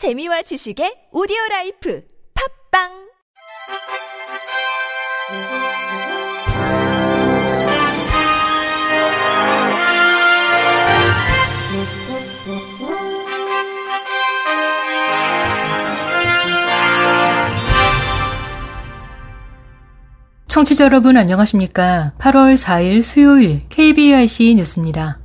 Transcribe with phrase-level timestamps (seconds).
[0.00, 2.02] 재미와 지식의 오디오 라이프
[2.72, 2.88] 팝빵
[20.48, 22.14] 청취자 여러분 안녕하십니까?
[22.16, 25.19] 8월 4일 수요일 KBRC 뉴스입니다.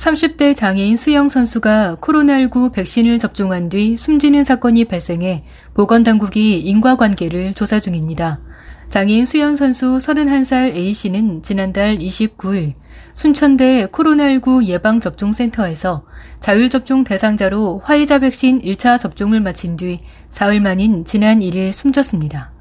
[0.00, 5.42] 30대 장애인 수영 선수가 코로나19 백신을 접종한 뒤 숨지는 사건이 발생해
[5.74, 8.40] 보건당국이 인과관계를 조사 중입니다.
[8.88, 12.72] 장애인 수영 선수 31살 A씨는 지난달 29일
[13.12, 16.06] 순천대 코로나19 예방접종센터에서
[16.40, 22.52] 자율접종 대상자로 화이자 백신 1차 접종을 마친 뒤 사흘 만인 지난 1일 숨졌습니다.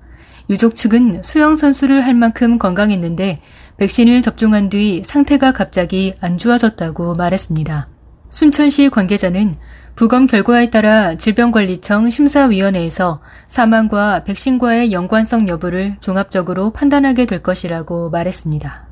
[0.49, 3.39] 유족 측은 수영 선수를 할 만큼 건강했는데
[3.79, 7.87] 백신을 접종한 뒤 상태가 갑자기 안 좋아졌다고 말했습니다.
[8.29, 9.55] 순천시 관계자는
[9.95, 18.89] 부검 결과에 따라 질병관리청 심사위원회에서 사망과 백신과의 연관성 여부를 종합적으로 판단하게 될 것이라고 말했습니다.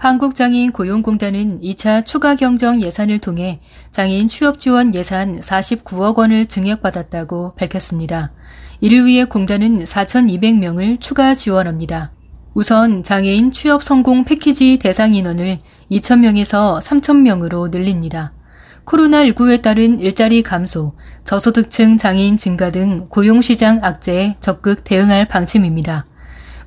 [0.00, 3.60] 한국장애인 고용공단은 2차 추가 경정 예산을 통해
[3.90, 8.32] 장애인 취업 지원 예산 49억 원을 증액받았다고 밝혔습니다.
[8.80, 12.12] 이를 위해 공단은 4,200명을 추가 지원합니다.
[12.54, 15.58] 우선 장애인 취업 성공 패키지 대상 인원을
[15.90, 18.32] 2,000명에서 3,000명으로 늘립니다.
[18.84, 26.06] 코로나19에 따른 일자리 감소, 저소득층 장애인 증가 등 고용시장 악재에 적극 대응할 방침입니다.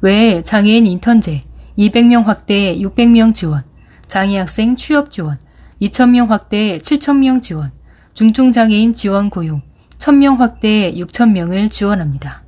[0.01, 1.43] 외에 장애인 인턴제,
[1.77, 3.61] 200명 확대 600명 지원,
[4.05, 5.37] 장애학생 취업 지원,
[5.81, 7.71] 2,000명 확대 7,000명 지원,
[8.13, 9.61] 중증장애인 지원 고용,
[9.97, 12.43] 1,000명 확대 6,000명을 지원합니다.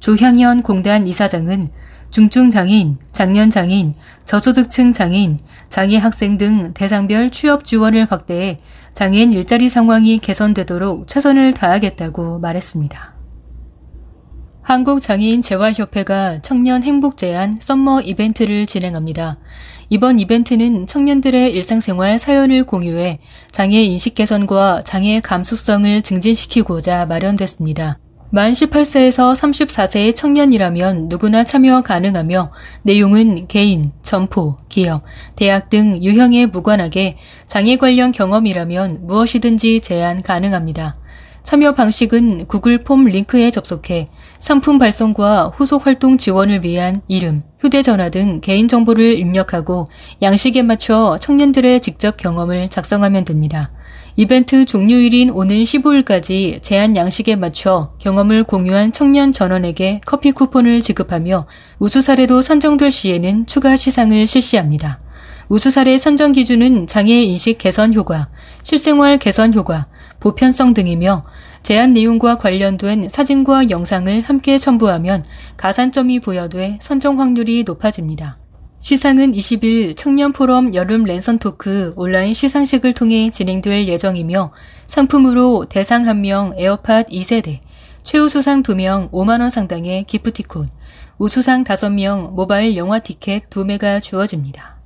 [0.00, 1.68] 조향현 공단 이사장은
[2.18, 5.38] 중증 장애인, 장년 장애인, 저소득층 장애인,
[5.68, 8.56] 장애 학생 등 대상별 취업 지원을 확대해
[8.92, 13.14] 장애인 일자리 상황이 개선되도록 최선을 다하겠다고 말했습니다.
[14.64, 19.38] 한국장애인 재활협회가 청년 행복 제안 썸머 이벤트를 진행합니다.
[19.88, 23.20] 이번 이벤트는 청년들의 일상생활 사연을 공유해
[23.52, 28.00] 장애 인식 개선과 장애 감수성을 증진시키고자 마련됐습니다.
[28.30, 32.52] 만 18세에서 34세의 청년이라면 누구나 참여 가능하며
[32.82, 35.02] 내용은 개인, 점포, 기업,
[35.34, 37.16] 대학 등 유형에 무관하게
[37.46, 40.98] 장애 관련 경험이라면 무엇이든지 제안 가능합니다.
[41.42, 44.06] 참여 방식은 구글 폼 링크에 접속해
[44.38, 49.88] 상품 발송과 후속 활동 지원을 위한 이름, 휴대전화 등 개인정보를 입력하고
[50.22, 53.70] 양식에 맞춰 청년들의 직접 경험을 작성하면 됩니다.
[54.16, 61.46] 이벤트 종료일인 오는 15일까지 제한 양식에 맞춰 경험을 공유한 청년 전원에게 커피 쿠폰을 지급하며
[61.78, 64.98] 우수 사례로 선정될 시에는 추가 시상을 실시합니다.
[65.48, 68.28] 우수 사례 선정 기준은 장애 인식 개선 효과,
[68.64, 69.86] 실생활 개선 효과,
[70.20, 71.22] 보편성 등이며
[71.62, 75.24] 제안 내용과 관련된 사진과 영상을 함께 첨부하면
[75.56, 78.38] 가산점이 부여돼 선정 확률이 높아집니다.
[78.80, 84.52] 시상은 20일 청년 포럼 여름 랜선 토크 온라인 시상식을 통해 진행될 예정이며
[84.86, 87.58] 상품으로 대상 1명 에어팟 2세대,
[88.04, 90.70] 최우수상 2명 5만원 상당의 기프티콘,
[91.18, 94.77] 우수상 5명 모바일 영화 티켓 2매가 주어집니다.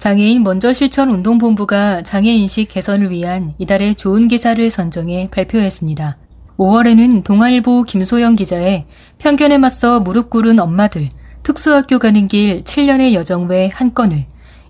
[0.00, 6.16] 장애인 먼저 실천 운동본부가 장애인식 개선을 위한 이달의 좋은 기사를 선정해 발표했습니다.
[6.56, 8.86] 5월에는 동아일보 김소영 기자의
[9.18, 11.06] 편견에 맞서 무릎 꿇은 엄마들,
[11.42, 14.24] 특수학교 가는 길 7년의 여정 외 한 건을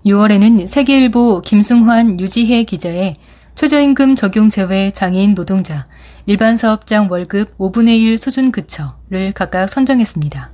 [0.05, 3.15] 6월에는 세계일보 김승환 유지혜 기자의
[3.55, 5.85] 최저임금 적용 제외 장애인 노동자
[6.25, 10.51] 일반 사업장 월급 5분의 1 수준 그쳐를 각각 선정했습니다.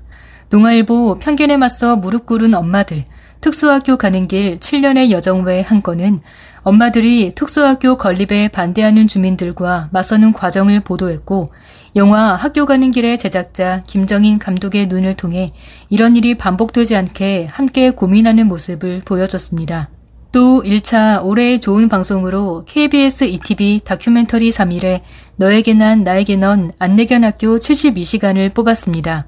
[0.52, 3.04] 동아일보 편견에 맞서 무릎 꿇은 엄마들
[3.42, 6.20] 특수학교 가는 길 7년의 여정 외 한 건은
[6.62, 11.48] 엄마들이 특수학교 건립에 반대하는 주민들과 맞서는 과정을 보도했고
[11.96, 15.52] 영화 학교 가는 길의 제작자 김정인 감독의 눈을 통해
[15.90, 19.90] 이런 일이 반복되지 않게 함께 고민하는 모습을 보여줬습니다.
[20.32, 25.02] 또 1차 올해의 좋은 방송으로 KBS ETV 다큐멘터리 3일에
[25.38, 29.26] 너에게 난 나에게 넌 안내견 학교 72시간을 뽑았습니다.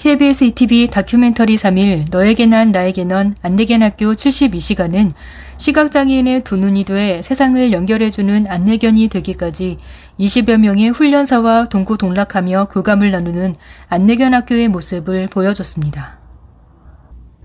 [0.00, 5.10] KBS ETV 다큐멘터리 3일 너에게 난 나에게 넌 안내견 학교 72시간은
[5.58, 9.76] 시각장애인의 두 눈이 돼 세상을 연결해주는 안내견이 되기까지
[10.18, 13.54] 20여 명의 훈련사와 동고동락하며 교감을 나누는
[13.90, 16.18] 안내견 학교의 모습을 보여줬습니다.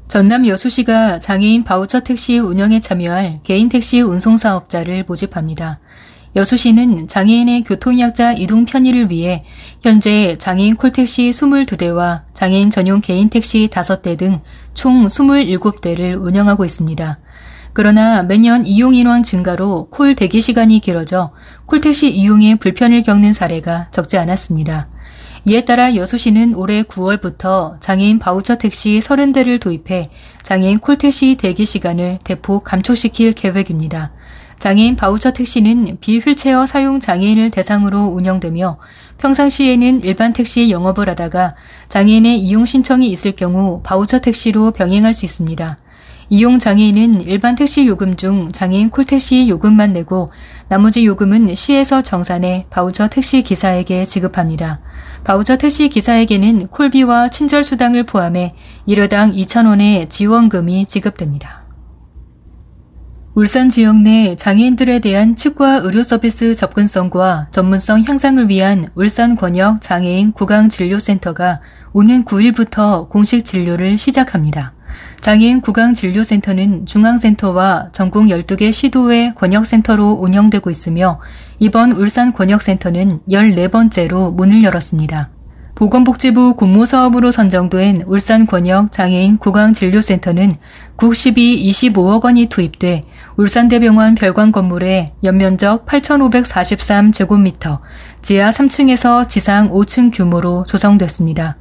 [0.08, 5.82] 전남 여수시가 장애인 바우처 택시 운영에 참여할 개인 택시 운송 사업자를 모집합니다.
[6.36, 9.44] 여수시는 장애인의 교통약자 이동 편의를 위해
[9.82, 14.42] 현재 장애인 콜택시 22대와 장애인 전용 개인 택시 5대 등
[14.76, 17.18] 총 27대를 운영하고 있습니다.
[17.74, 21.32] 그러나 매년 이용 인원 증가로 콜 대기 시간이 길어져
[21.66, 24.88] 콜택시 이용에 불편을 겪는 사례가 적지 않았습니다.
[25.48, 30.10] 이에 따라 여수시는 올해 9월부터 장애인 바우처 택시 30대를 도입해
[30.44, 34.12] 장애인 콜택시 대기 시간을 대폭 감축시킬 계획입니다.
[34.60, 38.78] 장애인 바우처 택시는 비휠체어 사용 장애인을 대상으로 운영되며
[39.18, 41.52] 평상시에는 일반 택시 영업을 하다가
[41.88, 45.78] 장애인의 이용 신청이 있을 경우 바우처 택시로 병행할 수 있습니다.
[46.30, 50.32] 이용 장애인은 일반 택시 요금 중 장애인 콜택시 요금만 내고
[50.68, 54.80] 나머지 요금은 시에서 정산해 바우처 택시 기사에게 지급합니다.
[55.24, 58.56] 바우처 택시 기사에게는 콜비와 친절 수당을 포함해
[58.88, 61.65] 1회당 2,000원의 지원금이 지급됩니다.
[63.38, 70.32] 울산 지역 내 장애인들에 대한 치과 의료 서비스 접근성과 전문성 향상을 위한 울산 권역 장애인
[70.32, 71.60] 구강 진료센터가
[71.92, 74.74] 오는 9일부터 공식 진료를 시작합니다.
[75.20, 81.20] 장애인 구강진료센터는 중앙센터와 전국 12개 시도의 권역센터로 운영되고 있으며
[81.60, 85.35] 이번 울산 권역센터는 14번째로 문을 열었습니다.
[85.76, 90.56] 보건복지부 공모사업으로 선정된 울산 권역 장애인 구강진료센터는
[90.96, 93.04] 국 12 25억 원이 투입돼
[93.36, 97.80] 울산대병원 별관 건물에 연면적 8,543제곱미터,
[98.22, 101.58] 지하 3층에서 지상 5층 규모로 조성됐습니다.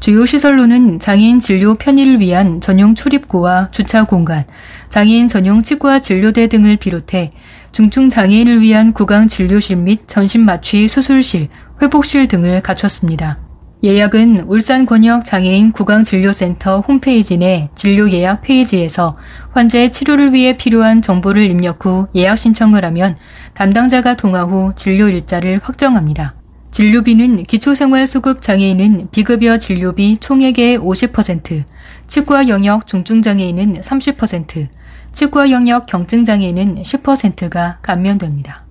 [0.00, 4.46] 주요 시설로는 장애인 진료 편의를 위한 전용 출입구와 주차 공간,
[4.88, 7.32] 장애인 전용 치과 진료대 등을 비롯해
[7.72, 11.48] 중증 장애인을 위한 구강 진료실 및 전신 마취 수술실,
[11.82, 13.47] 회복실 등을 갖췄습니다.
[13.84, 19.14] 예약은 울산 권역 장애인 구강진료센터 홈페이지 내 진료 예약 페이지에서
[19.52, 23.16] 환자의 치료를 위해 필요한 정보를 입력 후 예약 신청을 하면
[23.54, 26.34] 담당자가 통화 후 진료 일자를 확정합니다.
[26.72, 31.62] 진료비는 기초생활수급 장애인은 비급여 진료비 총액의 50%,
[32.08, 34.66] 치과 영역 중증장애인은 30%,
[35.12, 38.66] 치과 영역 경증장애인은 10%가 감면됩니다.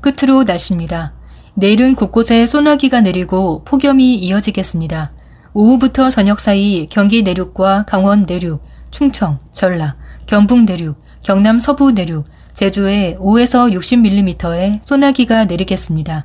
[0.00, 1.19] 끝으로 날씨입니다.
[1.60, 5.10] 내일은 곳곳에 소나기가 내리고 폭염이 이어지겠습니다.
[5.52, 12.24] 오후부터 저녁 사이 경기 내륙과 강원 내륙, 충청, 전라, 경북 내륙, 경남 서부 내륙,
[12.54, 16.24] 제주에 5에서 60mm의 소나기가 내리겠습니다.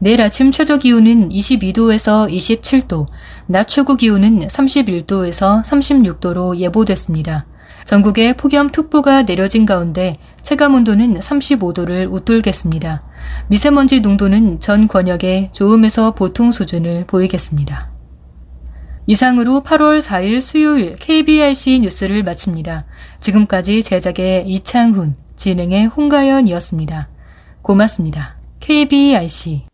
[0.00, 3.06] 내일 아침 최저 기온은 22도에서 27도,
[3.46, 7.46] 낮 최고 기온은 31도에서 36도로 예보됐습니다.
[7.84, 13.11] 전국에 폭염특보가 내려진 가운데 체감 온도는 35도를 웃돌겠습니다.
[13.48, 17.90] 미세먼지 농도는 전 권역에 좋음에서 보통 수준을 보이겠습니다.
[19.06, 22.84] 이상으로 8월 4일 수요일 KBRC 뉴스를 마칩니다.
[23.20, 27.08] 지금까지 제작의 이창훈, 진행의 홍가연이었습니다.
[27.62, 28.36] 고맙습니다.
[28.60, 29.64] KBRC